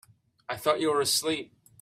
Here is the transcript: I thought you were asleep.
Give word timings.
I 0.49 0.57
thought 0.57 0.79
you 0.81 0.91
were 0.91 0.99
asleep. 1.01 1.53